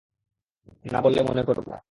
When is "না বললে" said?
0.85-1.21